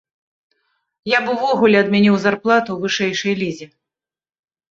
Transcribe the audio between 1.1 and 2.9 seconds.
Я б увогуле адмяніў зарплаты ў